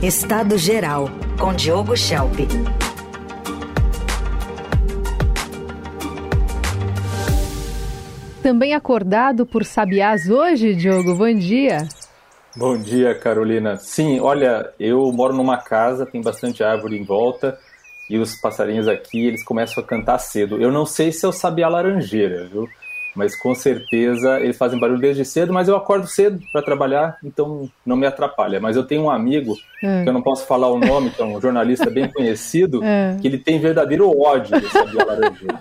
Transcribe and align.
Estado 0.00 0.56
Geral, 0.56 1.10
com 1.40 1.52
Diogo 1.52 1.96
Schelp. 1.96 2.38
Também 8.40 8.74
acordado 8.74 9.44
por 9.44 9.64
sabiás 9.64 10.30
hoje, 10.30 10.76
Diogo? 10.76 11.16
Bom 11.16 11.34
dia. 11.34 11.88
Bom 12.56 12.78
dia, 12.78 13.12
Carolina. 13.16 13.74
Sim, 13.74 14.20
olha, 14.20 14.72
eu 14.78 15.10
moro 15.10 15.34
numa 15.34 15.56
casa, 15.56 16.06
tem 16.06 16.22
bastante 16.22 16.62
árvore 16.62 16.96
em 16.96 17.04
volta 17.04 17.58
e 18.08 18.18
os 18.18 18.36
passarinhos 18.40 18.86
aqui, 18.86 19.26
eles 19.26 19.44
começam 19.44 19.82
a 19.82 19.86
cantar 19.86 20.18
cedo. 20.18 20.62
Eu 20.62 20.70
não 20.70 20.86
sei 20.86 21.10
se 21.10 21.26
é 21.26 21.28
o 21.28 21.32
sabiá 21.32 21.68
laranjeira, 21.68 22.46
viu? 22.46 22.68
Mas 23.18 23.34
com 23.34 23.52
certeza 23.52 24.38
eles 24.38 24.56
fazem 24.56 24.78
barulho 24.78 25.00
desde 25.00 25.24
cedo, 25.24 25.52
mas 25.52 25.66
eu 25.66 25.74
acordo 25.74 26.06
cedo 26.06 26.40
para 26.52 26.62
trabalhar, 26.62 27.18
então 27.24 27.68
não 27.84 27.96
me 27.96 28.06
atrapalha. 28.06 28.60
Mas 28.60 28.76
eu 28.76 28.84
tenho 28.84 29.02
um 29.02 29.10
amigo, 29.10 29.56
é. 29.82 30.04
que 30.04 30.08
eu 30.08 30.12
não 30.12 30.22
posso 30.22 30.46
falar 30.46 30.68
o 30.68 30.78
nome, 30.78 31.10
que 31.10 31.20
é 31.20 31.24
um 31.24 31.40
jornalista 31.40 31.90
bem 31.90 32.08
conhecido, 32.08 32.78
é. 32.86 33.16
que 33.20 33.26
ele 33.26 33.38
tem 33.38 33.58
verdadeiro 33.58 34.08
ódio 34.16 34.60
do 34.60 34.68
sabiá 34.68 35.04
laranjeira. 35.04 35.60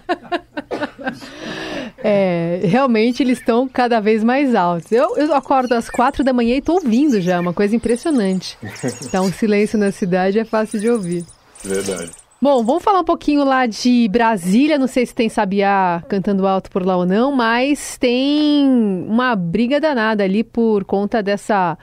É, 2.04 2.60
realmente 2.64 3.24
eles 3.24 3.40
estão 3.40 3.68
cada 3.68 4.00
vez 4.00 4.24
mais 4.24 4.54
altos. 4.54 4.92
Eu, 4.92 5.18
eu 5.18 5.34
acordo 5.34 5.74
às 5.74 5.90
quatro 5.90 6.24
da 6.24 6.32
manhã 6.32 6.54
e 6.54 6.60
estou 6.60 6.76
ouvindo 6.76 7.20
já, 7.20 7.40
uma 7.40 7.54
coisa 7.54 7.76
impressionante. 7.76 8.56
Então, 9.08 9.26
um 9.26 9.32
silêncio 9.32 9.80
na 9.80 9.92
cidade 9.92 10.38
é 10.38 10.46
fácil 10.46 10.80
de 10.80 10.90
ouvir. 10.90 11.26
Verdade. 11.64 12.12
Bom, 12.40 12.64
vamos 12.64 12.84
falar 12.84 13.00
um 13.00 13.04
pouquinho 13.04 13.44
lá 13.44 13.66
de 13.66 14.08
Brasília. 14.10 14.78
Não 14.78 14.86
sei 14.86 15.08
se 15.08 15.16
tem 15.16 15.28
Sabiá 15.28 16.04
cantando 16.08 16.46
alto 16.46 16.70
por 16.70 16.86
lá 16.86 16.96
ou 16.96 17.04
não, 17.04 17.32
mas 17.32 17.98
tem 17.98 18.64
uma 19.08 19.36
briga 19.36 19.80
danada 19.80 20.24
ali 20.24 20.44
por 20.44 20.86
conta 20.86 21.24
dessa, 21.24 21.76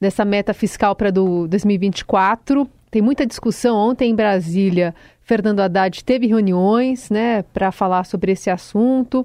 dessa 0.00 0.24
meta 0.24 0.52
fiscal 0.52 0.96
para 0.96 1.12
2024. 1.12 2.68
Tem 2.90 3.00
muita 3.00 3.24
discussão. 3.24 3.76
Ontem 3.76 4.10
em 4.10 4.14
Brasília, 4.14 4.92
Fernando 5.20 5.60
Haddad 5.60 6.02
teve 6.04 6.26
reuniões 6.26 7.08
né, 7.08 7.44
para 7.54 7.70
falar 7.70 8.04
sobre 8.04 8.32
esse 8.32 8.50
assunto 8.50 9.24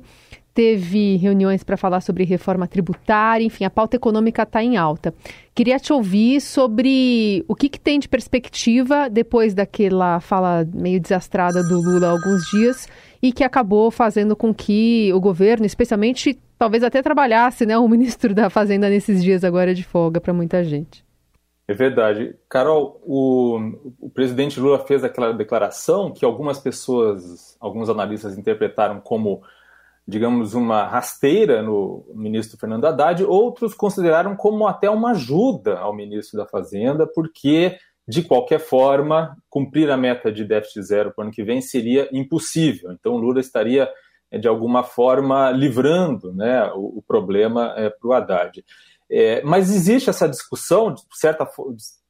teve 0.57 1.17
reuniões 1.17 1.63
para 1.63 1.77
falar 1.77 2.01
sobre 2.01 2.23
reforma 2.23 2.67
tributária, 2.67 3.45
enfim, 3.45 3.63
a 3.63 3.69
pauta 3.69 3.95
econômica 3.95 4.41
está 4.41 4.63
em 4.63 4.75
alta. 4.75 5.13
Queria 5.53 5.77
te 5.77 5.93
ouvir 5.93 6.41
sobre 6.41 7.45
o 7.47 7.53
que, 7.53 7.69
que, 7.69 7.79
tem 7.79 7.99
de 7.99 8.09
perspectiva 8.09 9.07
depois 9.07 9.53
daquela 9.53 10.19
fala 10.19 10.67
meio 10.73 10.99
desastrada 10.99 11.61
do 11.61 11.79
Lula 11.79 12.07
há 12.07 12.09
alguns 12.09 12.41
dias 12.49 12.87
e 13.21 13.31
que 13.31 13.43
acabou 13.43 13.91
fazendo 13.91 14.35
com 14.35 14.51
que 14.51 15.11
o 15.13 15.19
governo, 15.19 15.63
especialmente, 15.63 16.39
talvez 16.57 16.83
até 16.83 17.03
trabalhasse, 17.03 17.63
né, 17.63 17.77
o 17.77 17.85
ministro 17.87 18.33
da 18.33 18.49
Fazenda 18.49 18.89
nesses 18.89 19.23
dias 19.23 19.43
agora 19.43 19.75
de 19.75 19.83
folga 19.83 20.19
para 20.19 20.33
muita 20.33 20.63
gente. 20.63 21.05
É 21.67 21.73
verdade. 21.75 22.33
Carol, 22.49 22.99
o, 23.05 23.59
o, 23.99 24.09
presidente 24.09 24.59
Lula 24.59 24.79
fez 24.79 25.03
aquela 25.03 25.33
declaração 25.33 26.11
que 26.11 26.25
algumas 26.25 26.59
pessoas, 26.59 27.55
alguns 27.59 27.89
analistas 27.89 28.39
interpretaram 28.39 28.99
como 29.01 29.43
digamos, 30.07 30.53
uma 30.53 30.85
rasteira 30.85 31.61
no 31.61 32.05
ministro 32.15 32.57
Fernando 32.57 32.85
Haddad, 32.85 33.25
outros 33.25 33.73
consideraram 33.73 34.37
como 34.37 34.65
até 34.65 34.89
uma 34.89 35.11
ajuda 35.11 35.79
ao 35.79 35.93
ministro 35.93 36.37
da 36.37 36.45
Fazenda, 36.45 37.05
porque, 37.05 37.77
de 38.07 38.23
qualquer 38.23 38.59
forma, 38.59 39.35
cumprir 39.49 39.91
a 39.91 39.97
meta 39.97 40.31
de 40.31 40.45
déficit 40.45 40.81
zero 40.83 41.11
para 41.11 41.23
o 41.23 41.25
ano 41.25 41.33
que 41.33 41.43
vem 41.43 41.59
seria 41.59 42.07
impossível. 42.13 42.93
Então, 42.93 43.17
Lula 43.17 43.41
estaria, 43.41 43.89
eh, 44.31 44.37
de 44.37 44.47
alguma 44.47 44.81
forma, 44.81 45.51
livrando 45.51 46.33
né, 46.33 46.71
o, 46.73 46.99
o 46.99 47.03
problema 47.05 47.73
é, 47.75 47.89
para 47.89 48.07
o 48.07 48.13
Haddad. 48.13 48.63
É, 49.09 49.41
mas 49.41 49.69
existe 49.69 50.09
essa 50.09 50.27
discussão, 50.27 50.93
de 50.93 51.01
certa 51.13 51.45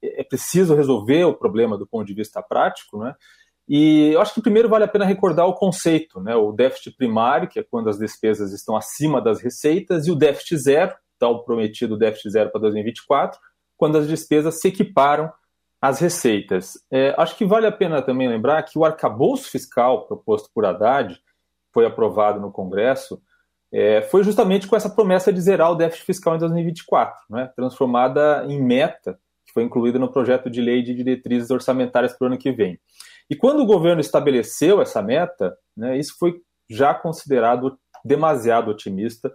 é 0.04 0.24
preciso 0.24 0.76
resolver 0.76 1.24
o 1.26 1.34
problema 1.34 1.78
do 1.78 1.88
ponto 1.88 2.06
de 2.06 2.14
vista 2.14 2.42
prático, 2.42 3.00
né? 3.00 3.16
E 3.68 4.12
eu 4.14 4.22
acho 4.22 4.34
que 4.34 4.42
primeiro 4.42 4.70
vale 4.70 4.86
a 4.86 4.88
pena 4.88 5.04
recordar 5.04 5.46
o 5.46 5.54
conceito, 5.54 6.22
né? 6.22 6.36
O 6.36 6.52
déficit 6.52 6.96
primário, 6.96 7.50
que 7.50 7.60
é 7.60 7.64
quando 7.64 7.90
as 7.90 7.98
despesas 7.98 8.54
estão 8.54 8.78
acima 8.78 9.22
das 9.22 9.42
receitas, 9.42 10.08
e 10.08 10.12
o 10.12 10.16
déficit 10.16 10.58
zero, 10.58 10.96
tal 11.20 11.44
prometido 11.44 11.98
déficit 11.98 12.32
zero 12.32 12.50
para 12.50 12.62
2024, 12.62 13.40
quando 13.76 13.98
as 13.98 14.08
despesas 14.08 14.62
se 14.62 14.70
equiparam 14.70 15.32
às 15.82 16.00
receitas. 16.00 16.74
É, 16.92 17.14
acho 17.18 17.36
que 17.36 17.46
vale 17.46 17.68
a 17.68 17.72
pena 17.72 18.02
também 18.02 18.28
lembrar 18.28 18.64
que 18.64 18.80
o 18.80 18.86
arcabouço 18.86 19.50
fiscal 19.50 20.08
proposto 20.08 20.50
por 20.54 20.66
Haddad, 20.66 21.20
foi 21.74 21.86
aprovado 21.86 22.40
no 22.40 22.52
Congresso, 22.52 23.22
é, 23.72 24.02
foi 24.02 24.24
justamente 24.24 24.66
com 24.66 24.76
essa 24.76 24.90
promessa 24.90 25.32
de 25.32 25.40
zerar 25.42 25.72
o 25.72 25.76
déficit 25.76 26.06
fiscal 26.06 26.36
em 26.36 26.40
2024, 26.40 27.16
né? 27.30 27.52
transformada 27.56 28.46
em 28.48 28.62
meta, 28.62 29.20
que 29.46 29.54
foi 29.54 29.64
incluída 29.64 30.00
no 30.00 30.12
projeto 30.12 30.50
de 30.50 30.62
lei 30.62 30.82
de 30.82 30.96
diretrizes 30.96 31.52
orçamentárias 31.52 32.14
para 32.14 32.26
o 32.26 32.28
ano 32.30 32.38
que 32.38 32.52
vem. 32.52 32.80
E 33.30 33.36
quando 33.36 33.62
o 33.62 33.66
governo 33.66 34.02
estabeleceu 34.02 34.82
essa 34.82 35.02
meta, 35.02 35.56
né, 35.76 35.98
isso 35.98 36.16
foi 36.18 36.36
já 36.70 36.94
considerado 36.94 37.78
demasiado 38.04 38.72
otimista 38.72 39.32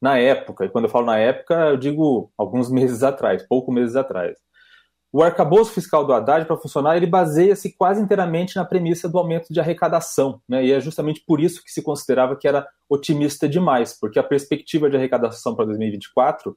na 0.00 0.18
época. 0.18 0.64
E 0.64 0.68
quando 0.68 0.86
eu 0.86 0.90
falo 0.90 1.06
na 1.06 1.18
época, 1.18 1.54
eu 1.70 1.76
digo 1.76 2.30
alguns 2.36 2.70
meses 2.72 3.02
atrás, 3.02 3.46
poucos 3.46 3.74
meses 3.74 3.96
atrás. 3.96 4.38
O 5.12 5.22
arcabouço 5.22 5.72
fiscal 5.72 6.04
do 6.04 6.12
Haddad, 6.12 6.44
para 6.44 6.58
funcionar, 6.58 6.96
ele 6.96 7.06
baseia-se 7.06 7.74
quase 7.74 8.02
inteiramente 8.02 8.56
na 8.56 8.64
premissa 8.64 9.08
do 9.08 9.16
aumento 9.16 9.46
de 9.50 9.58
arrecadação. 9.58 10.42
Né? 10.48 10.66
E 10.66 10.72
é 10.72 10.80
justamente 10.80 11.22
por 11.26 11.40
isso 11.40 11.62
que 11.64 11.70
se 11.70 11.82
considerava 11.82 12.36
que 12.36 12.46
era 12.46 12.68
otimista 12.88 13.48
demais, 13.48 13.98
porque 13.98 14.18
a 14.18 14.22
perspectiva 14.22 14.90
de 14.90 14.96
arrecadação 14.96 15.54
para 15.54 15.64
2024 15.66 16.54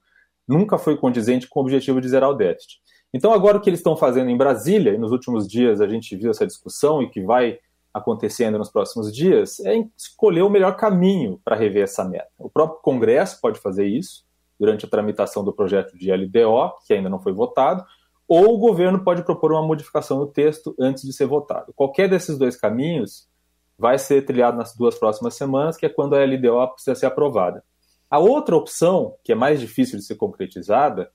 nunca 0.47 0.77
foi 0.77 0.97
condizente 0.97 1.47
com 1.47 1.59
o 1.59 1.63
objetivo 1.63 2.01
de 2.01 2.09
zerar 2.09 2.29
o 2.29 2.33
déficit. 2.33 2.79
Então, 3.13 3.33
agora 3.33 3.57
o 3.57 3.61
que 3.61 3.69
eles 3.69 3.79
estão 3.79 3.97
fazendo 3.97 4.29
em 4.29 4.37
Brasília, 4.37 4.93
e 4.93 4.97
nos 4.97 5.11
últimos 5.11 5.47
dias 5.47 5.81
a 5.81 5.87
gente 5.87 6.15
viu 6.15 6.29
essa 6.29 6.45
discussão 6.45 7.01
e 7.01 7.09
que 7.09 7.21
vai 7.21 7.59
acontecendo 7.93 8.57
nos 8.57 8.69
próximos 8.69 9.11
dias, 9.11 9.59
é 9.61 9.83
escolher 9.97 10.43
o 10.43 10.49
melhor 10.49 10.75
caminho 10.75 11.41
para 11.43 11.55
rever 11.55 11.83
essa 11.83 12.03
meta. 12.03 12.29
O 12.37 12.49
próprio 12.49 12.81
Congresso 12.81 13.41
pode 13.41 13.59
fazer 13.59 13.87
isso 13.87 14.23
durante 14.59 14.85
a 14.85 14.89
tramitação 14.89 15.43
do 15.43 15.53
projeto 15.53 15.97
de 15.97 16.11
LDO, 16.11 16.73
que 16.85 16.93
ainda 16.93 17.09
não 17.09 17.19
foi 17.19 17.33
votado, 17.33 17.83
ou 18.27 18.53
o 18.53 18.57
governo 18.59 19.03
pode 19.03 19.23
propor 19.23 19.51
uma 19.51 19.65
modificação 19.65 20.19
no 20.19 20.27
texto 20.27 20.75
antes 20.79 21.03
de 21.03 21.11
ser 21.11 21.25
votado. 21.25 21.73
Qualquer 21.75 22.07
desses 22.07 22.37
dois 22.37 22.55
caminhos 22.55 23.27
vai 23.75 23.97
ser 23.97 24.23
trilhado 24.23 24.57
nas 24.57 24.75
duas 24.75 24.95
próximas 24.99 25.33
semanas, 25.33 25.77
que 25.77 25.85
é 25.85 25.89
quando 25.89 26.13
a 26.13 26.23
LDO 26.23 26.73
precisa 26.73 26.93
ser 26.93 27.05
aprovada. 27.07 27.63
A 28.09 28.19
outra 28.19 28.55
opção, 28.55 29.15
que 29.23 29.31
é 29.31 29.35
mais 29.35 29.59
difícil 29.59 29.97
de 29.97 30.05
ser 30.05 30.15
concretizada, 30.15 31.09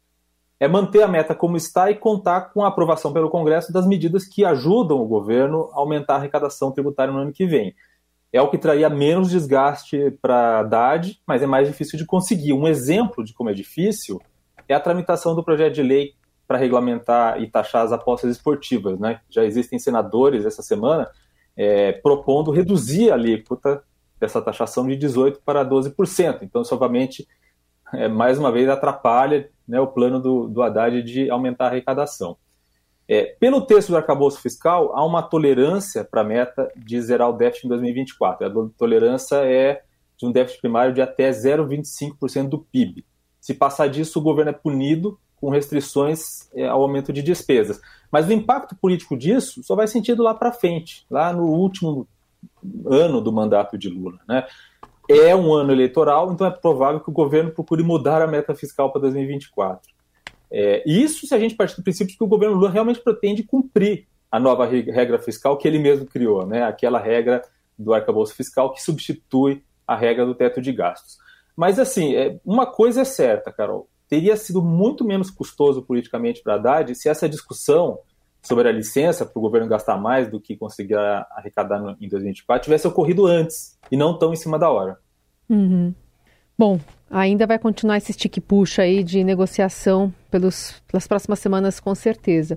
é 0.65 0.69
manter 0.69 1.03
a 1.03 1.09
meta 1.09 1.35
como 1.35 1.59
está 1.59 1.91
e 1.91 1.95
contar 1.95 2.53
com 2.53 2.65
a 2.65 2.69
aprovação 2.69 3.13
pelo 3.13 3.29
Congresso 3.29 3.71
das 3.71 3.87
medidas 3.87 4.25
que 4.25 4.47
ajudam 4.47 4.99
o 4.99 5.07
governo 5.07 5.69
a 5.75 5.79
aumentar 5.79 6.15
a 6.15 6.17
arrecadação 6.17 6.73
tributária 6.73 7.13
no 7.13 7.21
ano 7.21 7.33
que 7.33 7.45
vem. 7.45 7.75
É 8.33 8.41
o 8.41 8.49
que 8.49 8.57
traria 8.57 8.89
menos 8.89 9.31
desgaste 9.31 10.11
para 10.23 10.35
a 10.35 10.61
Haddad, 10.61 11.21
mas 11.27 11.43
é 11.43 11.47
mais 11.47 11.69
difícil 11.69 11.99
de 11.99 12.07
conseguir. 12.07 12.55
Um 12.55 12.67
exemplo 12.67 13.23
de 13.23 13.35
como 13.35 13.51
é 13.51 13.53
difícil 13.53 14.19
é 14.67 14.75
a 14.75 14.81
tramitação 14.81 15.35
do 15.35 15.45
projeto 15.45 15.75
de 15.75 15.83
lei 15.83 16.15
para 16.49 16.57
regulamentar 16.57 17.43
e 17.43 17.47
taxar 17.47 17.85
as 17.85 17.93
apostas 17.93 18.31
esportivas. 18.31 18.99
Né? 18.99 19.21
Já 19.29 19.45
existem 19.45 19.79
senadores 19.79 20.47
essa 20.47 20.63
semana 20.63 21.07
é, 21.55 21.93
propondo 21.93 22.51
reduzir 22.51 23.11
a 23.11 23.15
alíquota 23.15 23.85
dessa 24.19 24.41
taxação 24.41 24.87
de 24.87 24.97
18% 24.97 25.41
para 25.45 25.63
12%. 25.63 26.39
Então, 26.41 26.63
isso, 26.63 26.75
obviamente, 26.75 27.29
é, 27.93 28.09
mais 28.09 28.39
uma 28.39 28.51
vez 28.51 28.67
atrapalha 28.67 29.53
né, 29.67 29.81
o 29.81 29.87
plano 29.87 30.21
do, 30.21 30.49
do 30.49 30.63
Haddad 30.63 31.03
de 31.03 31.31
aumentar 31.31 31.67
a 31.67 31.69
arrecadação. 31.69 32.37
É, 33.07 33.37
pelo 33.39 33.67
texto 33.67 33.91
do 33.91 33.97
arcabouço 33.97 34.41
fiscal, 34.41 34.97
há 34.97 35.05
uma 35.05 35.23
tolerância 35.23 36.05
para 36.05 36.23
a 36.23 36.25
meta 36.25 36.73
de 36.77 37.01
zerar 37.01 37.29
o 37.29 37.35
déficit 37.35 37.67
em 37.67 37.69
2024. 37.69 38.47
A 38.47 38.69
tolerância 38.79 39.37
é 39.37 39.83
de 40.17 40.27
um 40.27 40.33
déficit 40.33 40.61
primário 40.61 40.95
de 40.95 41.03
até 41.03 41.31
0,25% 41.31 42.49
do 42.49 42.59
PIB. 42.59 43.05
Se 43.41 43.53
passar 43.53 43.89
disso, 43.89 44.19
o 44.19 44.23
governo 44.23 44.51
é 44.51 44.55
punido 44.55 45.19
com 45.37 45.51
restrições 45.51 46.51
é, 46.55 46.67
ao 46.67 46.81
aumento 46.81 47.13
de 47.13 47.23
despesas. 47.23 47.79
Mas 48.11 48.27
o 48.27 48.33
impacto 48.33 48.75
político 48.75 49.17
disso 49.17 49.63
só 49.63 49.75
vai 49.75 49.87
sentido 49.87 50.23
lá 50.23 50.35
para 50.35 50.53
frente, 50.53 51.05
lá 51.11 51.33
no 51.33 51.45
último 51.45 52.09
ano 52.87 53.21
do 53.21 53.31
mandato 53.33 53.77
de 53.77 53.91
Lula. 53.91 54.19
Né? 54.27 54.47
É 55.09 55.35
um 55.35 55.53
ano 55.53 55.73
eleitoral, 55.73 56.33
então 56.33 56.47
é 56.47 56.51
provável 56.51 57.01
que 57.01 57.11
o 57.11 57.13
governo 57.13 57.51
procure 57.51 57.83
mudar 57.83 58.23
a 58.23 58.27
meta 58.27 58.55
fiscal 58.55 58.91
para 58.91 59.03
2024. 59.03 59.93
É, 60.51 60.83
isso 60.87 61.27
se 61.27 61.35
a 61.35 61.39
gente 61.39 61.55
partir 61.55 61.77
do 61.77 61.83
princípio 61.83 62.17
que 62.17 62.25
o 62.25 62.29
governo 62.29 62.55
Lula 62.55 62.71
realmente 62.71 63.01
pretende 63.01 63.43
cumprir 63.43 64.07
a 64.31 64.39
nova 64.39 64.67
regra 64.67 65.19
fiscal 65.19 65.57
que 65.57 65.67
ele 65.67 65.79
mesmo 65.79 66.07
criou, 66.07 66.47
né? 66.47 66.63
aquela 66.65 66.99
regra 66.99 67.43
do 67.79 67.93
arcabouço 67.93 68.35
fiscal 68.35 68.73
que 68.73 68.83
substitui 68.83 69.63
a 69.87 69.97
regra 69.97 70.25
do 70.25 70.35
teto 70.35 70.61
de 70.61 70.73
gastos. 70.73 71.19
Mas, 71.57 71.79
assim, 71.79 72.15
é, 72.15 72.39
uma 72.45 72.67
coisa 72.67 73.03
é 73.03 73.05
certa, 73.05 73.53
Carol, 73.53 73.89
teria 74.09 74.37
sido 74.37 74.63
muito 74.63 75.05
menos 75.05 75.31
custoso 75.31 75.83
politicamente 75.83 76.43
para 76.43 76.55
Haddad 76.55 76.95
se 76.95 77.09
essa 77.09 77.29
discussão 77.29 77.99
sobre 78.45 78.69
a 78.69 78.73
licença 78.73 79.27
para 79.27 79.39
o 79.39 79.43
governo 79.43 79.69
gastar 79.69 79.97
mais 79.97 80.31
do 80.31 80.41
que 80.41 80.57
conseguir 80.57 80.97
arrecadar 81.33 81.81
no, 81.81 81.97
em 82.01 82.09
2024 82.09 82.65
tivesse 82.65 82.87
ocorrido 82.87 83.27
antes 83.27 83.77
e 83.91 83.97
não 83.97 84.17
tão 84.17 84.33
em 84.33 84.37
cima 84.37 84.59
da 84.59 84.71
hora. 84.71 84.99
Uhum. 85.49 85.93
Bom, 86.57 86.79
ainda 87.11 87.47
vai 87.47 87.59
continuar 87.59 87.97
esse 87.97 88.13
stick 88.13 88.41
puxa 88.41 88.83
aí 88.83 89.03
de 89.03 89.25
negociação 89.25 90.13
pelos, 90.31 90.81
pelas 90.87 91.07
próximas 91.07 91.41
semanas, 91.41 91.81
com 91.81 91.95
certeza. 91.95 92.57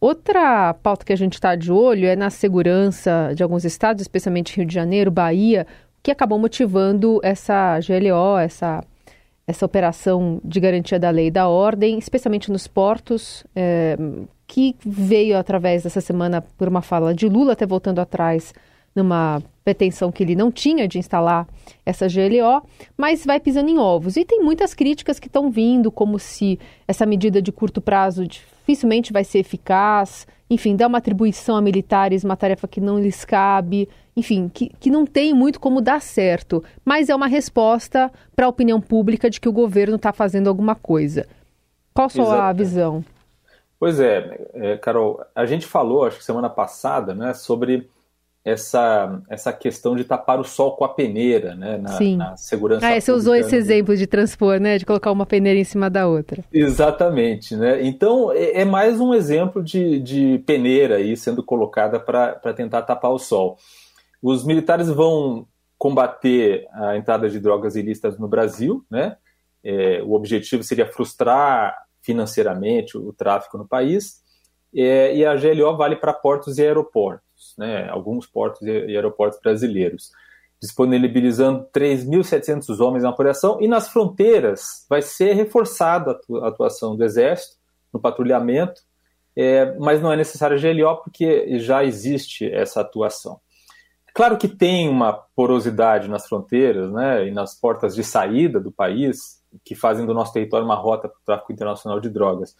Outra 0.00 0.74
pauta 0.74 1.04
que 1.04 1.12
a 1.12 1.16
gente 1.16 1.34
está 1.34 1.54
de 1.54 1.70
olho 1.70 2.06
é 2.06 2.16
na 2.16 2.28
segurança 2.28 3.32
de 3.34 3.42
alguns 3.42 3.64
estados, 3.64 4.02
especialmente 4.02 4.56
Rio 4.56 4.66
de 4.66 4.74
Janeiro, 4.74 5.10
Bahia, 5.10 5.66
que 6.02 6.10
acabou 6.10 6.38
motivando 6.38 7.20
essa 7.22 7.78
GLO, 7.80 8.38
essa, 8.38 8.84
essa 9.46 9.64
operação 9.64 10.40
de 10.44 10.58
garantia 10.58 10.98
da 10.98 11.10
lei 11.10 11.28
e 11.28 11.30
da 11.30 11.48
ordem, 11.48 11.98
especialmente 11.98 12.50
nos 12.50 12.66
portos, 12.66 13.44
é, 13.54 13.96
que 14.46 14.74
veio 14.84 15.38
através 15.38 15.84
dessa 15.84 16.00
semana 16.00 16.42
por 16.42 16.68
uma 16.68 16.82
fala 16.82 17.14
de 17.14 17.28
Lula, 17.28 17.52
até 17.52 17.64
voltando 17.64 18.00
atrás 18.00 18.52
numa 18.94 19.42
pretensão 19.62 20.10
que 20.10 20.22
ele 20.22 20.34
não 20.34 20.50
tinha 20.50 20.88
de 20.88 20.98
instalar 20.98 21.46
essa 21.84 22.06
GLO, 22.08 22.62
mas 22.96 23.26
vai 23.26 23.38
pisando 23.38 23.68
em 23.68 23.78
ovos. 23.78 24.16
E 24.16 24.24
tem 24.24 24.40
muitas 24.40 24.72
críticas 24.72 25.20
que 25.20 25.26
estão 25.26 25.50
vindo, 25.50 25.92
como 25.92 26.18
se 26.18 26.58
essa 26.88 27.04
medida 27.04 27.42
de 27.42 27.52
curto 27.52 27.80
prazo 27.80 28.26
dificilmente 28.66 29.12
vai 29.12 29.22
ser 29.22 29.38
eficaz, 29.38 30.26
enfim, 30.50 30.74
dá 30.74 30.88
uma 30.88 30.98
atribuição 30.98 31.56
a 31.56 31.62
militares, 31.62 32.24
uma 32.24 32.36
tarefa 32.36 32.66
que 32.66 32.80
não 32.80 32.98
lhes 32.98 33.24
cabe, 33.24 33.88
enfim, 34.16 34.50
que, 34.52 34.70
que 34.80 34.90
não 34.90 35.06
tem 35.06 35.32
muito 35.32 35.60
como 35.60 35.80
dar 35.80 36.02
certo, 36.02 36.64
mas 36.84 37.08
é 37.08 37.14
uma 37.14 37.28
resposta 37.28 38.10
para 38.34 38.46
a 38.46 38.48
opinião 38.48 38.80
pública 38.80 39.30
de 39.30 39.40
que 39.40 39.48
o 39.48 39.52
governo 39.52 39.94
está 39.94 40.12
fazendo 40.12 40.48
alguma 40.48 40.74
coisa. 40.74 41.28
Qual 41.94 42.06
a 42.06 42.10
sua 42.10 42.52
visão? 42.52 43.04
Pois 43.78 44.00
é, 44.00 44.48
é, 44.54 44.76
Carol, 44.78 45.20
a 45.34 45.46
gente 45.46 45.66
falou, 45.66 46.04
acho 46.04 46.18
que 46.18 46.24
semana 46.24 46.50
passada, 46.50 47.14
né, 47.14 47.34
sobre 47.34 47.88
essa, 48.46 49.20
essa 49.28 49.52
questão 49.52 49.96
de 49.96 50.04
tapar 50.04 50.38
o 50.38 50.44
sol 50.44 50.76
com 50.76 50.84
a 50.84 50.88
peneira, 50.88 51.56
né, 51.56 51.78
na, 51.78 51.88
Sim. 51.88 52.16
na 52.16 52.36
segurança. 52.36 52.86
Ah, 52.86 53.00
você 53.00 53.10
usou 53.10 53.34
esse 53.34 53.56
exemplo 53.56 53.96
de 53.96 54.06
transpor, 54.06 54.60
né, 54.60 54.78
de 54.78 54.86
colocar 54.86 55.10
uma 55.10 55.26
peneira 55.26 55.58
em 55.58 55.64
cima 55.64 55.90
da 55.90 56.06
outra. 56.06 56.44
Exatamente, 56.52 57.56
né. 57.56 57.84
Então 57.84 58.30
é, 58.30 58.60
é 58.60 58.64
mais 58.64 59.00
um 59.00 59.12
exemplo 59.12 59.64
de, 59.64 59.98
de 59.98 60.38
peneira 60.46 60.94
aí 60.94 61.16
sendo 61.16 61.42
colocada 61.42 61.98
para 61.98 62.54
tentar 62.54 62.82
tapar 62.82 63.10
o 63.10 63.18
sol. 63.18 63.58
Os 64.22 64.44
militares 64.44 64.88
vão 64.88 65.48
combater 65.76 66.68
a 66.72 66.96
entrada 66.96 67.28
de 67.28 67.40
drogas 67.40 67.74
ilícitas 67.74 68.16
no 68.16 68.28
Brasil, 68.28 68.84
né. 68.88 69.16
É, 69.64 70.00
o 70.04 70.12
objetivo 70.12 70.62
seria 70.62 70.86
frustrar 70.86 71.76
financeiramente 72.00 72.96
o 72.96 73.12
tráfico 73.12 73.58
no 73.58 73.66
país. 73.66 74.24
É, 74.72 75.16
e 75.16 75.26
a 75.26 75.34
GLO 75.34 75.76
vale 75.76 75.96
para 75.96 76.12
portos 76.12 76.58
e 76.58 76.62
aeroportos 76.62 77.25
né, 77.58 77.88
alguns 77.88 78.26
portos 78.26 78.62
e 78.62 78.70
aeroportos 78.70 79.38
brasileiros, 79.40 80.10
disponibilizando 80.60 81.66
3.700 81.74 82.80
homens 82.80 83.02
na 83.02 83.10
operação, 83.10 83.60
e 83.60 83.68
nas 83.68 83.88
fronteiras 83.88 84.86
vai 84.88 85.02
ser 85.02 85.34
reforçada 85.34 86.18
a 86.42 86.48
atuação 86.48 86.96
do 86.96 87.04
Exército 87.04 87.56
no 87.92 88.00
patrulhamento, 88.00 88.82
é, 89.36 89.76
mas 89.78 90.00
não 90.00 90.12
é 90.12 90.16
necessário 90.16 90.58
GLO 90.60 90.96
porque 91.02 91.58
já 91.58 91.84
existe 91.84 92.50
essa 92.50 92.80
atuação. 92.80 93.38
Claro 94.14 94.38
que 94.38 94.48
tem 94.48 94.88
uma 94.88 95.12
porosidade 95.12 96.08
nas 96.08 96.26
fronteiras 96.26 96.90
né, 96.90 97.28
e 97.28 97.30
nas 97.30 97.54
portas 97.54 97.94
de 97.94 98.02
saída 98.02 98.58
do 98.58 98.72
país, 98.72 99.42
que 99.62 99.74
fazem 99.74 100.06
do 100.06 100.14
nosso 100.14 100.32
território 100.32 100.64
uma 100.64 100.74
rota 100.74 101.06
para 101.06 101.18
o 101.18 101.24
tráfico 101.24 101.52
internacional 101.52 102.00
de 102.00 102.08
drogas. 102.08 102.56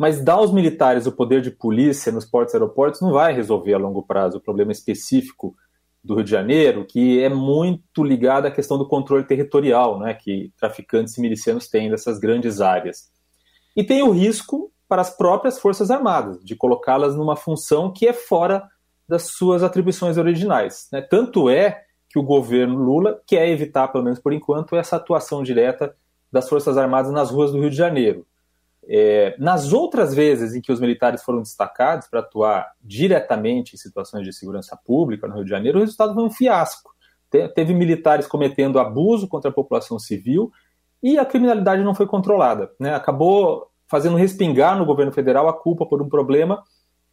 Mas 0.00 0.18
dar 0.18 0.36
aos 0.36 0.50
militares 0.50 1.06
o 1.06 1.12
poder 1.12 1.42
de 1.42 1.50
polícia 1.50 2.10
nos 2.10 2.24
portos 2.24 2.54
e 2.54 2.56
aeroportos 2.56 3.02
não 3.02 3.12
vai 3.12 3.34
resolver 3.34 3.74
a 3.74 3.78
longo 3.78 4.02
prazo 4.02 4.38
o 4.38 4.40
problema 4.40 4.72
específico 4.72 5.54
do 6.02 6.14
Rio 6.14 6.24
de 6.24 6.30
Janeiro, 6.30 6.86
que 6.86 7.22
é 7.22 7.28
muito 7.28 8.02
ligado 8.02 8.46
à 8.46 8.50
questão 8.50 8.78
do 8.78 8.88
controle 8.88 9.24
territorial 9.24 9.98
né, 9.98 10.14
que 10.14 10.50
traficantes 10.58 11.18
e 11.18 11.20
milicianos 11.20 11.68
têm 11.68 11.90
dessas 11.90 12.18
grandes 12.18 12.62
áreas. 12.62 13.10
E 13.76 13.84
tem 13.84 14.02
o 14.02 14.10
risco 14.10 14.72
para 14.88 15.02
as 15.02 15.14
próprias 15.14 15.58
Forças 15.58 15.90
Armadas, 15.90 16.42
de 16.42 16.56
colocá-las 16.56 17.14
numa 17.14 17.36
função 17.36 17.92
que 17.92 18.08
é 18.08 18.14
fora 18.14 18.66
das 19.06 19.32
suas 19.32 19.62
atribuições 19.62 20.16
originais. 20.16 20.88
Né? 20.90 21.02
Tanto 21.02 21.50
é 21.50 21.82
que 22.08 22.18
o 22.18 22.22
governo 22.22 22.82
Lula 22.82 23.20
quer 23.26 23.50
evitar, 23.50 23.88
pelo 23.88 24.04
menos 24.04 24.18
por 24.18 24.32
enquanto, 24.32 24.76
essa 24.76 24.96
atuação 24.96 25.42
direta 25.42 25.94
das 26.32 26.48
Forças 26.48 26.78
Armadas 26.78 27.12
nas 27.12 27.30
ruas 27.30 27.52
do 27.52 27.60
Rio 27.60 27.68
de 27.68 27.76
Janeiro. 27.76 28.26
É, 28.92 29.36
nas 29.38 29.72
outras 29.72 30.12
vezes 30.12 30.52
em 30.52 30.60
que 30.60 30.72
os 30.72 30.80
militares 30.80 31.22
foram 31.22 31.40
destacados 31.40 32.08
para 32.08 32.18
atuar 32.18 32.72
diretamente 32.82 33.76
em 33.76 33.78
situações 33.78 34.24
de 34.24 34.32
segurança 34.32 34.76
pública 34.76 35.28
no 35.28 35.34
Rio 35.36 35.44
de 35.44 35.50
Janeiro, 35.50 35.78
o 35.78 35.80
resultado 35.80 36.12
foi 36.12 36.24
um 36.24 36.30
fiasco. 36.30 36.90
Te, 37.30 37.46
teve 37.50 37.72
militares 37.72 38.26
cometendo 38.26 38.80
abuso 38.80 39.28
contra 39.28 39.48
a 39.48 39.54
população 39.54 39.96
civil 39.96 40.50
e 41.00 41.16
a 41.18 41.24
criminalidade 41.24 41.84
não 41.84 41.94
foi 41.94 42.04
controlada. 42.04 42.72
Né? 42.80 42.92
Acabou 42.92 43.68
fazendo 43.86 44.16
respingar 44.16 44.76
no 44.76 44.84
governo 44.84 45.12
federal 45.12 45.48
a 45.48 45.56
culpa 45.56 45.86
por 45.86 46.02
um 46.02 46.08
problema 46.08 46.64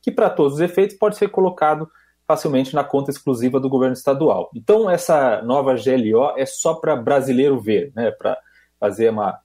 que, 0.02 0.12
para 0.12 0.32
todos 0.32 0.56
os 0.56 0.60
efeitos, 0.60 0.98
pode 0.98 1.16
ser 1.16 1.30
colocado 1.30 1.88
facilmente 2.28 2.74
na 2.74 2.84
conta 2.84 3.12
exclusiva 3.12 3.60
do 3.60 3.70
governo 3.70 3.94
estadual. 3.94 4.50
Então, 4.56 4.90
essa 4.90 5.44
nova 5.44 5.76
GLO 5.76 6.34
é 6.36 6.46
só 6.48 6.74
para 6.74 6.96
brasileiro 6.96 7.60
ver, 7.60 7.92
né? 7.96 8.10
para 8.10 8.36
fazer 8.80 9.12
uma 9.12 9.38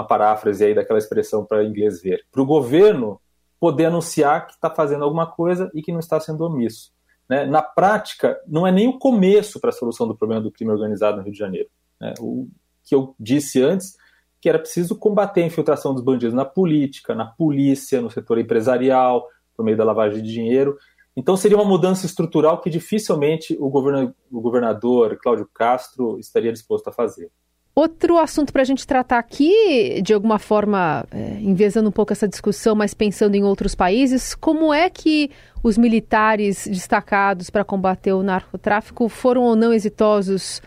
uma 0.00 0.06
paráfrase 0.06 0.64
aí 0.64 0.74
daquela 0.74 0.98
expressão 0.98 1.44
para 1.44 1.64
inglês 1.64 2.00
ver, 2.00 2.24
para 2.32 2.42
o 2.42 2.46
governo 2.46 3.20
poder 3.58 3.86
anunciar 3.86 4.46
que 4.46 4.54
está 4.54 4.70
fazendo 4.70 5.04
alguma 5.04 5.26
coisa 5.26 5.70
e 5.74 5.82
que 5.82 5.92
não 5.92 6.00
está 6.00 6.18
sendo 6.18 6.44
omisso. 6.44 6.92
Né? 7.28 7.44
Na 7.44 7.62
prática, 7.62 8.40
não 8.46 8.66
é 8.66 8.72
nem 8.72 8.88
o 8.88 8.98
começo 8.98 9.60
para 9.60 9.70
a 9.70 9.72
solução 9.72 10.08
do 10.08 10.16
problema 10.16 10.42
do 10.42 10.50
crime 10.50 10.72
organizado 10.72 11.18
no 11.18 11.22
Rio 11.22 11.32
de 11.32 11.38
Janeiro. 11.38 11.68
Né? 12.00 12.14
O 12.18 12.48
que 12.82 12.94
eu 12.94 13.14
disse 13.20 13.62
antes, 13.62 13.96
que 14.40 14.48
era 14.48 14.58
preciso 14.58 14.96
combater 14.96 15.42
a 15.42 15.46
infiltração 15.46 15.94
dos 15.94 16.02
bandidos 16.02 16.34
na 16.34 16.46
política, 16.46 17.14
na 17.14 17.26
polícia, 17.26 18.00
no 18.00 18.10
setor 18.10 18.38
empresarial, 18.38 19.28
por 19.54 19.62
meio 19.62 19.76
da 19.76 19.84
lavagem 19.84 20.22
de 20.22 20.32
dinheiro. 20.32 20.78
Então 21.14 21.36
seria 21.36 21.58
uma 21.58 21.64
mudança 21.64 22.06
estrutural 22.06 22.60
que 22.62 22.70
dificilmente 22.70 23.54
o, 23.60 23.66
o 23.66 24.40
governador 24.40 25.18
Cláudio 25.22 25.48
Castro 25.52 26.18
estaria 26.18 26.52
disposto 26.52 26.88
a 26.88 26.92
fazer. 26.92 27.30
Outro 27.74 28.18
assunto 28.18 28.52
para 28.52 28.62
a 28.62 28.64
gente 28.64 28.86
tratar 28.86 29.18
aqui, 29.18 30.02
de 30.02 30.12
alguma 30.12 30.38
forma, 30.38 31.04
é, 31.10 31.38
envezando 31.40 31.88
um 31.88 31.92
pouco 31.92 32.12
essa 32.12 32.26
discussão, 32.26 32.74
mas 32.74 32.92
pensando 32.92 33.36
em 33.36 33.44
outros 33.44 33.74
países, 33.74 34.34
como 34.34 34.74
é 34.74 34.90
que 34.90 35.30
os 35.62 35.78
militares 35.78 36.66
destacados 36.66 37.48
para 37.48 37.64
combater 37.64 38.12
o 38.12 38.22
narcotráfico 38.22 39.08
foram 39.08 39.42
ou 39.42 39.54
não 39.54 39.72
exitosos, 39.72 40.60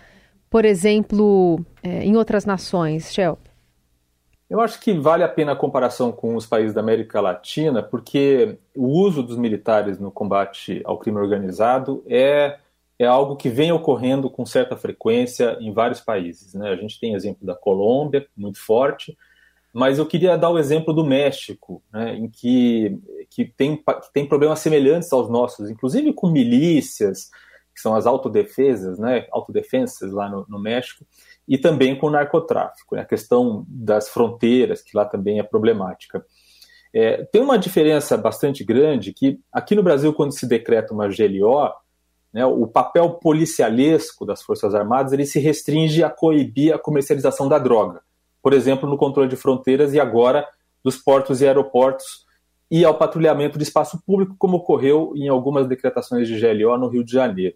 por 0.50 0.64
exemplo, 0.64 1.60
é, 1.84 2.06
em 2.06 2.16
outras 2.16 2.46
nações, 2.46 3.14
Shell? 3.14 3.38
Eu 4.50 4.62
acho 4.62 4.80
que 4.80 4.94
vale 4.94 5.24
a 5.24 5.28
pena 5.28 5.54
a 5.54 5.56
comparação 5.56 6.12
com 6.12 6.36
os 6.36 6.46
países 6.46 6.74
da 6.74 6.82
América 6.82 7.20
Latina, 7.20 7.82
porque 7.82 8.58
o 8.76 8.88
uso 8.88 9.24
dos 9.24 9.36
militares 9.36 10.00
no 10.00 10.12
combate 10.12 10.82
ao 10.86 10.98
crime 11.00 11.18
organizado 11.18 12.04
é 12.08 12.60
é 13.04 13.08
algo 13.08 13.36
que 13.36 13.50
vem 13.50 13.72
ocorrendo 13.72 14.30
com 14.30 14.46
certa 14.46 14.76
frequência 14.76 15.58
em 15.60 15.72
vários 15.74 16.00
países. 16.00 16.54
Né? 16.54 16.70
A 16.70 16.76
gente 16.76 17.00
tem 17.00 17.14
exemplo 17.14 17.46
da 17.46 17.56
Colômbia, 17.56 18.26
muito 18.36 18.60
forte, 18.60 19.18
mas 19.74 19.98
eu 19.98 20.06
queria 20.06 20.38
dar 20.38 20.52
o 20.52 20.60
exemplo 20.60 20.94
do 20.94 21.04
México, 21.04 21.82
né, 21.92 22.16
em 22.16 22.30
que, 22.30 22.96
que, 23.28 23.44
tem, 23.46 23.76
que 23.76 24.14
tem 24.14 24.28
problemas 24.28 24.60
semelhantes 24.60 25.12
aos 25.12 25.28
nossos, 25.30 25.68
inclusive 25.68 26.14
com 26.14 26.30
milícias, 26.30 27.32
que 27.74 27.82
são 27.82 27.96
as 27.96 28.06
autodefesas, 28.06 29.00
né, 29.00 29.26
autodefensas 29.32 30.12
lá 30.12 30.30
no, 30.30 30.46
no 30.48 30.60
México, 30.60 31.04
e 31.48 31.58
também 31.58 31.98
com 31.98 32.06
o 32.06 32.12
narcotráfico, 32.12 32.96
né, 32.96 33.02
a 33.02 33.06
questão 33.06 33.66
das 33.68 34.10
fronteiras, 34.10 34.84
que 34.84 34.96
lá 34.96 35.06
também 35.06 35.40
é 35.40 35.44
problemática. 35.44 36.24
É, 36.94 37.24
tem 37.26 37.42
uma 37.42 37.58
diferença 37.58 38.16
bastante 38.16 38.64
grande 38.64 39.12
que 39.12 39.40
aqui 39.52 39.74
no 39.74 39.82
Brasil, 39.82 40.14
quando 40.14 40.38
se 40.38 40.46
decreta 40.46 40.94
uma 40.94 41.08
GLO, 41.08 41.74
né, 42.34 42.46
o 42.46 42.66
papel 42.66 43.12
policialesco 43.12 44.26
das 44.26 44.42
Forças 44.42 44.74
Armadas 44.74 45.14
ele 45.14 45.26
se 45.26 45.40
restringe 45.40 46.04
a 46.04 46.10
coibir 46.10 46.74
a 46.74 46.80
comercialização 46.80 47.48
da 47.48 47.60
droga, 47.60 48.02
por 48.42 48.54
exemplo, 48.54 48.90
no 48.90 48.98
controle 48.98 49.30
de 49.30 49.36
fronteiras 49.36 49.94
e 49.94 50.00
agora 50.00 50.48
dos 50.84 50.98
portos 50.98 51.42
e 51.42 51.48
aeroportos 51.48 52.26
e 52.70 52.84
ao 52.84 52.98
patrulhamento 52.98 53.58
de 53.58 53.64
espaço 53.64 54.02
público, 54.04 54.36
como 54.38 54.58
ocorreu 54.58 55.14
em 55.16 55.28
algumas 55.28 55.68
decretações 55.68 56.28
de 56.28 56.40
GLO 56.40 56.76
no 56.78 56.90
Rio 56.90 57.04
de 57.04 57.12
Janeiro. 57.12 57.56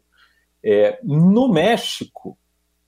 É, 0.63 0.99
no 1.03 1.51
México, 1.51 2.37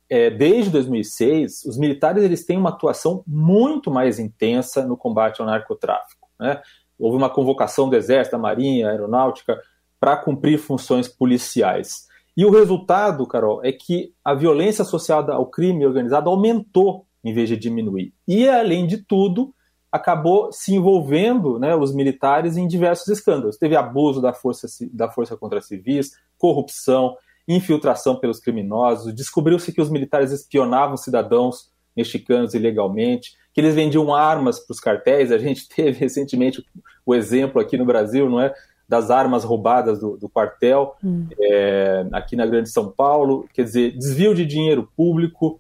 é, 0.08 0.29
desde 0.29 0.69
2006, 0.69 1.65
os 1.65 1.77
militares 1.77 2.24
eles 2.24 2.46
têm 2.46 2.58
uma 2.58 2.69
atuação 2.69 3.24
muito 3.25 3.89
mais 3.89 4.19
intensa 4.19 4.86
no 4.86 4.96
combate 4.96 5.41
ao 5.41 5.48
narcotráfico. 5.48 6.29
Né? 6.39 6.62
Houve 7.00 7.17
uma 7.17 7.29
convocação 7.29 7.89
do 7.89 7.96
Exército, 7.96 8.36
da 8.36 8.41
Marinha, 8.41 8.89
Aeronáutica, 8.89 9.60
para 10.00 10.18
cumprir 10.18 10.58
funções 10.58 11.08
policiais. 11.08 12.08
E 12.36 12.46
o 12.46 12.51
resultado, 12.51 13.27
Carol, 13.27 13.63
é 13.63 13.72
que 13.72 14.13
a 14.24 14.34
violência 14.34 14.84
associada 14.84 15.34
ao 15.34 15.46
crime 15.46 15.86
organizado 15.86 16.29
aumentou 16.29 17.06
em 17.24 17.34
vez 17.34 17.50
de 17.50 17.58
diminuir. 17.58 18.13
E, 18.27 18.48
além 18.48 18.88
de 18.88 18.98
tudo, 18.98 19.53
acabou 19.91 20.51
se 20.51 20.74
envolvendo 20.74 21.60
né, 21.60 21.75
os 21.75 21.94
militares 21.94 22.56
em 22.56 22.68
diversos 22.68 23.08
escândalos. 23.08 23.58
Teve 23.58 23.75
abuso 23.75 24.22
da 24.22 24.34
força, 24.34 24.68
da 24.94 25.10
força 25.10 25.36
contra 25.36 25.62
civis, 25.62 26.12
corrupção, 26.38 27.18
infiltração 27.48 28.15
pelos 28.15 28.39
criminosos, 28.39 29.13
descobriu-se 29.13 29.74
que 29.74 29.82
os 29.82 29.89
militares 29.89 30.32
espionavam 30.32 30.96
cidadãos 30.96 31.72
mexicanos 31.98 32.53
ilegalmente, 32.53 33.34
que 33.51 33.60
eles 33.60 33.74
vendiam 33.74 34.13
armas 34.13 34.60
para 34.60 34.74
os 34.74 34.79
cartéis. 34.79 35.32
A 35.32 35.39
gente 35.39 35.68
teve 35.75 36.00
recentemente 36.00 36.63
o 37.06 37.15
exemplo 37.15 37.60
aqui 37.60 37.75
no 37.75 37.86
Brasil, 37.86 38.29
não 38.29 38.39
é? 38.39 38.53
Das 38.89 39.12
armas 39.12 39.43
roubadas 39.43 40.00
do, 40.00 40.17
do 40.17 40.27
quartel 40.27 40.96
hum. 41.03 41.27
é, 41.39 42.08
aqui 42.12 42.36
na 42.36 42.46
Grande 42.46 42.69
São 42.69 42.89
Paulo, 42.89 43.48
quer 43.53 43.63
dizer, 43.63 43.96
desvio 43.96 44.34
de 44.34 44.46
dinheiro 44.46 44.89
público. 44.98 45.60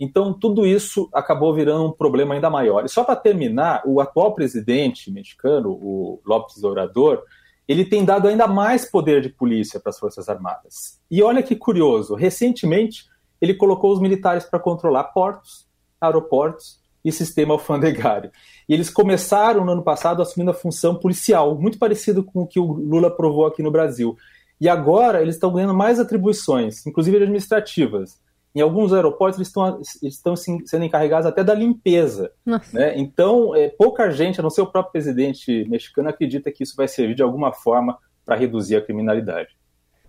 Então, 0.00 0.32
tudo 0.32 0.66
isso 0.66 1.08
acabou 1.12 1.54
virando 1.54 1.84
um 1.84 1.92
problema 1.92 2.32
ainda 2.32 2.48
maior. 2.48 2.86
E 2.86 2.88
só 2.88 3.04
para 3.04 3.16
terminar, 3.16 3.82
o 3.84 4.00
atual 4.00 4.34
presidente 4.34 5.12
mexicano, 5.12 5.70
o 5.72 6.20
López 6.26 6.64
Obrador, 6.64 7.22
ele 7.68 7.84
tem 7.84 8.02
dado 8.02 8.26
ainda 8.26 8.48
mais 8.48 8.90
poder 8.90 9.20
de 9.20 9.28
polícia 9.28 9.78
para 9.78 9.90
as 9.90 9.98
Forças 9.98 10.28
Armadas. 10.28 10.98
E 11.10 11.22
olha 11.22 11.42
que 11.42 11.54
curioso, 11.54 12.14
recentemente 12.14 13.04
ele 13.40 13.54
colocou 13.54 13.92
os 13.92 14.00
militares 14.00 14.44
para 14.44 14.58
controlar 14.58 15.04
portos, 15.04 15.68
aeroportos 16.00 16.79
e 17.04 17.10
sistema 17.10 17.54
alfandegário. 17.54 18.30
E 18.68 18.74
eles 18.74 18.90
começaram 18.90 19.64
no 19.64 19.72
ano 19.72 19.82
passado 19.82 20.22
assumindo 20.22 20.50
a 20.50 20.54
função 20.54 20.94
policial, 20.94 21.58
muito 21.58 21.78
parecido 21.78 22.22
com 22.22 22.42
o 22.42 22.46
que 22.46 22.60
o 22.60 22.72
Lula 22.72 23.10
provou 23.10 23.46
aqui 23.46 23.62
no 23.62 23.70
Brasil. 23.70 24.16
E 24.60 24.68
agora 24.68 25.22
eles 25.22 25.36
estão 25.36 25.52
ganhando 25.52 25.74
mais 25.74 25.98
atribuições, 25.98 26.86
inclusive 26.86 27.16
administrativas. 27.16 28.20
Em 28.54 28.60
alguns 28.60 28.92
aeroportos 28.92 29.38
eles 29.38 29.48
estão, 29.48 29.80
estão 30.02 30.36
sendo 30.36 30.84
encarregados 30.84 31.26
até 31.26 31.42
da 31.42 31.54
limpeza. 31.54 32.32
Né? 32.72 32.98
Então, 32.98 33.54
é, 33.54 33.68
pouca 33.68 34.10
gente, 34.10 34.40
a 34.40 34.42
não 34.42 34.50
ser 34.50 34.60
o 34.60 34.66
próprio 34.66 34.92
presidente 34.92 35.64
mexicano, 35.68 36.08
acredita 36.08 36.50
que 36.50 36.64
isso 36.64 36.74
vai 36.76 36.88
servir 36.88 37.14
de 37.14 37.22
alguma 37.22 37.52
forma 37.52 37.96
para 38.24 38.36
reduzir 38.36 38.76
a 38.76 38.82
criminalidade. 38.82 39.56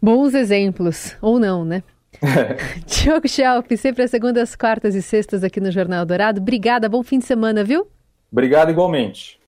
Bons 0.02 0.34
exemplos, 0.34 1.16
ou 1.22 1.40
não, 1.40 1.64
né? 1.64 1.84
Diogo 2.86 3.27
Schelp, 3.27 3.72
sempre 3.77 4.03
às 4.03 4.12
segundas, 4.12 4.56
quartas 4.56 4.96
e 4.96 5.01
sextas 5.01 5.44
aqui 5.44 5.60
no 5.60 5.72
Jornal 5.72 6.06
Dourado. 6.06 6.41
Obrigada, 6.41 6.89
bom 6.89 7.03
fim 7.03 7.20
de 7.20 7.25
semana, 7.25 7.63
viu? 7.63 7.88
Obrigado 8.32 8.72
igualmente. 8.72 9.39